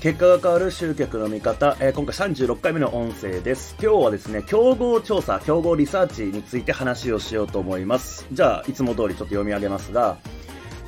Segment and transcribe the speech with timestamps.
[0.00, 3.74] 結果が変わる集客の見方、えー、今回36回目の音声です。
[3.82, 8.24] 今日はですね、競合調査、競合リサーチについて話をしようと思います。
[8.30, 10.16] じゃあ、いつも通りちょっと読み上げますが、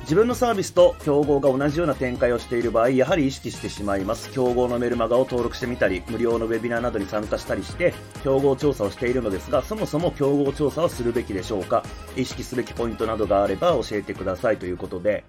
[0.03, 4.31] 自分のサービスと競合が同じような展開をしている場合、やはり意識してしまいます。
[4.31, 7.93] 競合のメルマガを登録してみたり、無料のウェビナーなどに参加したりして、
[8.23, 11.83] 競合調査をしているのですが、そもそも競合調査はするべきでしょうか
[12.15, 15.25] 意識すべきポイントなどがあれば教えてくださいということで、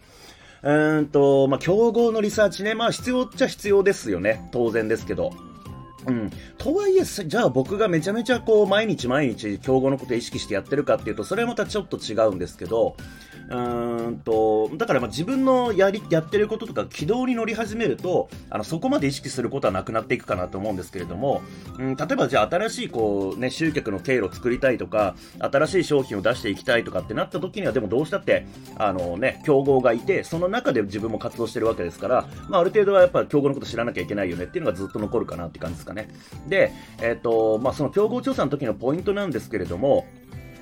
[0.62, 4.48] うんと、まあ、競合のリサーチね、まあ、必要っちゃ必要ですよね。
[4.52, 5.32] 当然ですけど。
[6.06, 6.30] うん。
[6.58, 12.96] とはいえ、じゃあ僕がめちゃめちゃこう、毎日毎日競合のことを意識してやってるかっていうと、それはまたちょっと違うんですけど、
[13.52, 21.42] うんと、だからまあ自分のやり、やってることとか軌道に乗り始めると、あの、そこまで意識することはなくなっていくかなと思うんですけれども、
[21.78, 36.08] うん、例えばじゃあ新しいこう、ね、集客の経路を作りたいとか、新しい商品を出していきたいとかってなった時には、でもどうしたって、あのね、競合がいて、その中で自分も活動してるわけですから、まあある程度はやっぱ競合のこと知らなきゃいけないよねっていうのがずっと残るかなって感じですかね。
[36.48, 36.72] で、
[37.02, 40.06] えっ、ー、と、まあその競合調査の時のポイントなんですけれども、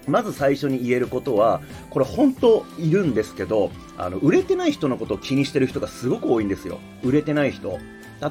[0.07, 6.79] まず最初に言えることは、これ本当いるんですけど、あの、売れてない人のことを気にしてる人がすごく多いんですよ。
[7.03, 7.79] 売れてない人。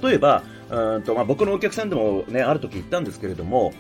[0.04, 3.74] 例えば、うんと、まあ、僕のお客さんでもね、ある時言ったんですけれども、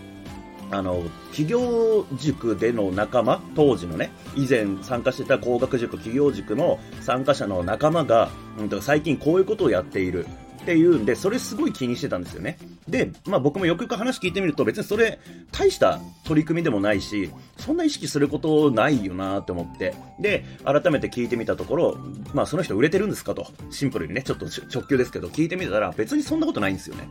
[0.72, 8.30] あの、企業塾での仲間、当時のね、以前参加してた工学塾、企業塾の参加者の仲間が、
[8.60, 10.28] うん、最近こういうことをやっている。
[10.70, 12.59] っていうんで、それすごい気にしてたんですよね。
[12.88, 15.17] で、まあ僕もよくよく話聞いてみると、別にそれ、
[15.52, 19.95] 大した取り組みでもないし、そんな意識することないよなって思って。
[20.20, 21.98] で、改めて聞いてみたところ、
[22.36, 23.48] まあその人売れてるんですかと。
[23.72, 27.09] シンプルにね、ちょっと直球ですけど、聞いてみたら、別にそんなことないんですよね。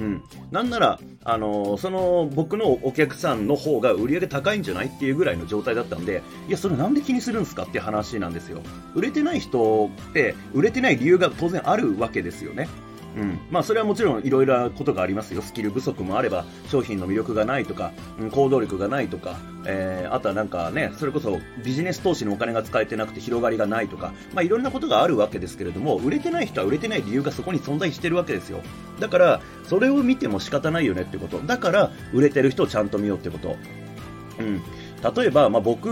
[0.00, 0.22] うん。
[0.50, 8.60] なんなら、あのー、その、僕のお客さんの方が売り上げ高いんじゃないっていうぐらいの状態だったんで、いや、それなんで気にするんですかって話なんですよ。
[8.94, 12.68] 売れてない人って、売れてない理由が当然あるわけですよね。
[13.16, 13.40] うん。
[13.50, 15.42] まあ、それはもちろんいろいろなことがありますよ。
[15.42, 17.92] スキル不足もあれば、商品の魅力がないとか、
[18.32, 28.60] 行動力がないとか、えー、あとはなんかね、それこそビジネス投資のお金が使えてなくて広がりがないとか、まあ、いろんなことがあるわけですけれども、売れてない人は売れてない理由がそこに存在してるわけですよ。
[29.00, 31.38] だから、それを見ても仕方ないよねってこと。
[31.38, 33.56] だから、売れてる人をちゃんと見ようってこと。
[34.38, 34.62] うん。
[35.16, 35.88] 例えば、まあ、僕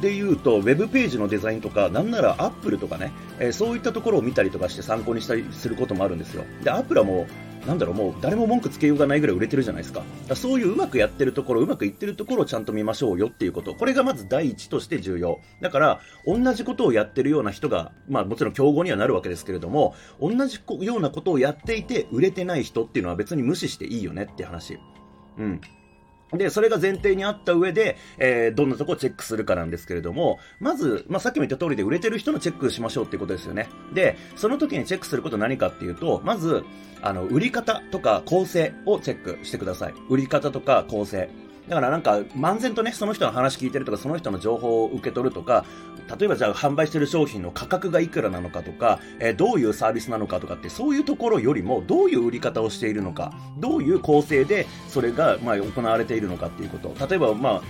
[0.00, 6.44] で言うと、ウェブページのデザインとか、なんならアップルとかね、えー、そういったところを見たりとかして参考にしたりすることもあるんですよ。
[6.62, 7.26] で、アップルはも
[7.64, 10.02] う、なんだろう、もう誰も文句つけようがないぐらい売れてるじゃないですか。
[10.28, 13.74] かそういううまくやってるところ、うまくいってるところをちゃんと見ましょうよっていうこと。
[13.74, 15.40] これがまず第一として重要。
[15.60, 24.78] だから、同じことをやってるような人が、まあもちろん競合にはなるわけですけれども、同じようなことをやっていて売れてない人っていうのは別に無視していいよねって話。
[25.38, 25.60] うん。
[26.32, 33.68] で、それが前提にあった上で、えー、どんなとこをチェックするかなんですけれども、まず、まあ、さっきも言った通りで売れてる人のチェックしましょうっていうことですよね。
[33.94, 36.64] で、その時にチェックすること何かっていうと、まず、
[37.02, 39.94] あの、売り方とか構成をチェックしてください。
[40.08, 41.28] 売り方とか構成。
[41.68, 45.64] だからなんか、漫然とね、その人の話聞いてるとか、その人の情報を受け取るとか、
[46.18, 56.94] 例えばじゃあ販売してる商品の価格がいくらなのかとか、えー、どういうサービスなのかとかって、そういうところよりも、どういう売り方をしているのか、どういう構成でそれが、まあ、行われているのかっていうこと。
[57.08, 57.62] 例えば、まあ、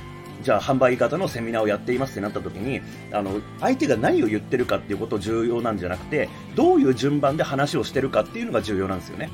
[0.42, 2.82] じゃあ販売型のセミナーをやっていますってなった時に、
[3.12, 9.30] あの、相手が何を言ってるかっていうこと重要なんじゃなくて、どういう順番で話をしてるかっていうのが重要なんですよね。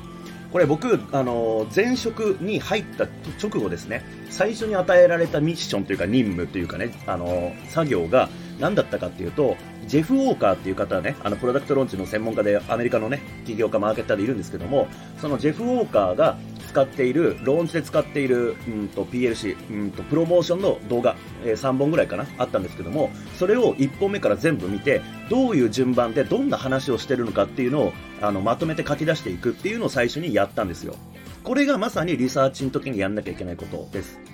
[0.53, 3.05] これ僕、あの、前職に入った
[3.41, 14.87] 直後ですね、最初に与えられたミッションというか任務というかね、あの、作業が何だったかっていうと、ジェフ・ウォーカーっていう方はね、あの、プロダクトローンチの専門家で、アメリカのね、起業家、マーケッターでいるんですけども、
[15.19, 16.37] そのジェフ・ウォーカーが
[16.73, 30.95] 使っている、ローンチで使っている、うんと、PLC、うんと、プロモーションの動画、えー、3本ぐらいかな、あったんですけども、それを1本目から全部見て、どういう順番でどんな話をしてるのかっていうのを、あの、まとめて書き出していくっていうのを最初にやったんですよ。
[31.43, 34.32] これがまさにリサーチの時にやんなきゃいけないことです。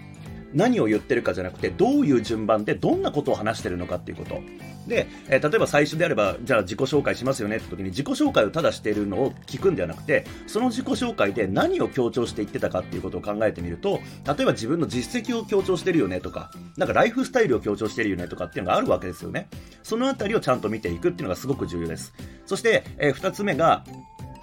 [0.53, 4.41] 何を言ってるかじゃなくて、どういう順番でどんなことを話してるのかっていうこと。
[4.87, 19.47] で、えー、例えば最初であれば、じゃあ自己紹介しますよねって時に自己紹介をただしているのを聞くんではなくて、その自己紹介で何を強調して言ってたかっていうことを考えてみると、例えば自分の実績を強調してるよねとか、なんかライフスタイルを強調してるよねとかっていうのがあるわけですよね。
[19.83, 22.13] そのあたりをちゃんと見ていくっていうのがすごく重要です。
[22.45, 23.83] そして、えー、二つ目が、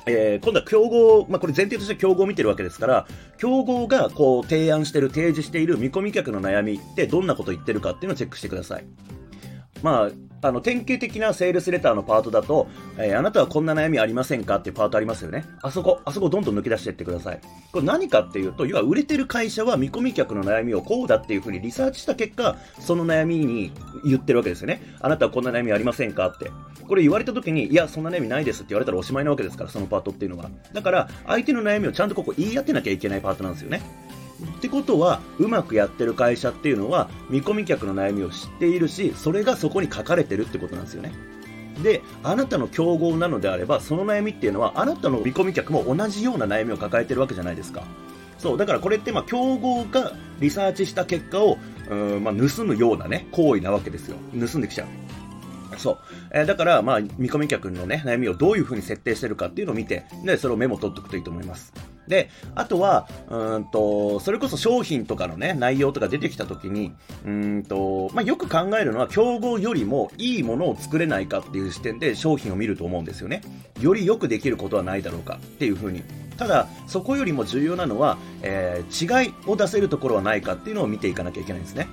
[0.06, 3.06] えー、今度は競合、まあ、これ前提として競合を見てるわけですから、
[3.38, 8.84] 競合がこう提案してる、提示している見込み客の悩みってどんなこと言ってるかっていうのをチェックしてください。
[9.86, 10.10] ま
[10.42, 12.66] あ、あの、典型的なセールスレターのパートだと、
[12.98, 15.44] えー、あなたはこんな悩みありませんかっていうパートありますよね。
[15.62, 17.40] あそこ、あそこどんどん抜け出していってください。
[17.70, 23.70] これ何かっていうと、要は売れてる会社は見込み客の悩みをこうだっていうふうにリサーチした結果、その悩みに
[24.04, 24.82] 言ってるわけですよね。
[25.00, 26.50] あなたはこんな悩みありませんかって。
[26.88, 30.50] これ言われた時に、いや、そんな悩みないですって言われたらおしまいなわけですから、そのパートっていうのは。
[30.72, 33.80] だから、相手の悩みをちゃんとここ言い当てなきゃいけないパートなんですよね。
[34.44, 41.12] ってことは、うまくやってる会社っていうのは、見込み客の悩みを知っているし、それがそこに書かれてるってことなんですよね。
[41.82, 47.82] で、あなたの競合なのであれば、その悩みっていうのは、あなたの見込み客も同じような悩みを抱えてるわけじゃないですか。
[48.38, 51.58] そう、だからこれって、まあ、競合がリサーチした結果を、
[51.88, 54.16] うん、まあ、盗むようなね、行為なわけですよ。
[54.32, 54.88] 盗んできちゃう。
[55.78, 55.98] そう。
[56.32, 61.72] えー、だから、まあ、見込み客のね、悩みをどういう風に設定してるかっていうのを見て、で、それをメモ取っておくといいと思います。
[62.08, 66.92] で、あとは、うんと、それこそ商品とかのね、内容とか出てきた時に、
[67.24, 73.42] うんと、まあ、よく考えるのは、競合よりもいいものを作れないかっていう視点で商品を見ると思うんですよね。
[73.80, 76.02] よりよくできることはないだろうかっていう風に。
[76.36, 81.88] ただ、そこよりも重要なのは、えー、違いを出せるところはないかっていうのを見ていかなきゃいけないんですね。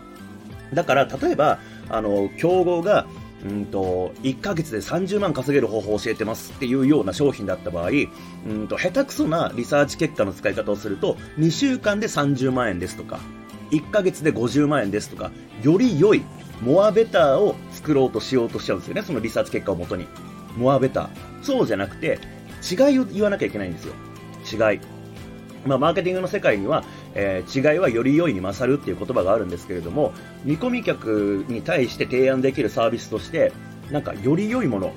[0.73, 3.05] だから、例えば、あの、競合が、
[3.45, 13.19] うんと、1ヶ月で30万稼げる方法を教えてますっていうような商品だった場合、うんと、下手くそなリサーチ結果の使い方をすると、2週間で30万円ですとか、
[13.71, 15.31] 1ヶ月で50万円ですとか、
[15.61, 16.23] より良い、
[16.61, 20.07] モアベターを作ろうとしようとしちゃうんですよね、そのリサーチ結果をもとに。
[20.55, 21.09] モアベター。
[21.41, 22.19] そうじゃなくて、
[22.69, 23.93] 違いを言わなきゃいけないんですよ。
[24.71, 24.79] 違い。
[25.65, 26.83] まあ、マーケティングの世界には、
[27.15, 30.13] えー、違いはより良いに勝るっていう言葉があるんですけれども、
[30.43, 33.51] 見込み客に対して提案できるサービスとして、
[33.91, 34.93] なんかより良いもの、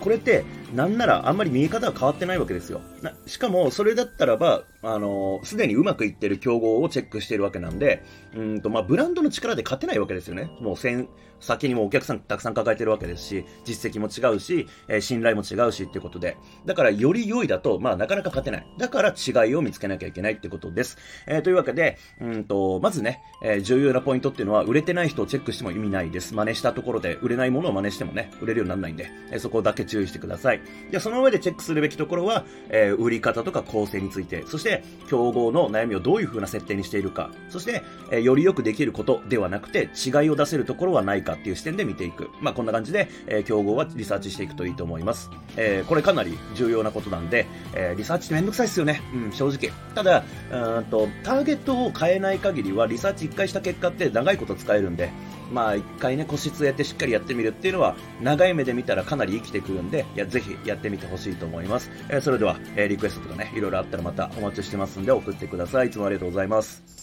[0.00, 2.80] これって、なんならあんまり見え方は変わってないわけですよ。
[3.02, 8.02] なしかも、それだったらば、あの、すでにうまくいってる競合をチェックしているわけなんで、
[8.34, 10.50] うんと、まあ、ブランドの力で勝てないわけですよね。
[10.60, 11.08] もう、先、
[11.40, 16.36] 先にもお客さんたくさん抱えてるわけですし、実績も違うし、えー、信頼も違うしっていうことで。
[16.64, 18.66] だから、より良いだと、まあ、なかなか勝てない。
[18.78, 20.96] だから、違いを見つけなきゃいけないってことです。
[21.26, 26.34] えー、というわけで、うんと、まずね、えー、重要なポイントっていうのは、売れてない人をチェックしても意味ないです。
[26.34, 30.61] 真似したところで、売れないものを真似してもね、売れるようにならないんで、えー、そこだけ注意してください。
[30.90, 42.30] で、その上でチェックするべきところは、えー、売り方とか構成について、そして、競合の悩みをどういう風な設定にしているか、そして、えー、よりよくできることではなくて、違いを出せるところはないかっていう視点で見ていく。
[42.40, 45.30] まあ、こんな感じで、えー、競合はリサーチしていくといいと思います。
[45.56, 49.00] えー、これかなり重要なことなんで、えー、リサーチってめんどくさいですよね。
[49.14, 49.72] うん、正直。
[49.94, 55.10] ただ、うんと、ターゲットを変えない限りは、リサーチ1回した結果って長いこと使えるんで、
[55.52, 61.90] まあ、一回ね、個室やってしっかりやってみるっていうのは、長い目で見たらかなり生きてくるんで、いや、ぜひひやってみてほしいと思います。
[62.08, 65.88] えー、それでは、えー、リクエストとかね、いろいろあったらまたお待ちしてますんで送ってください。
[65.88, 67.01] いつもありがとうございます。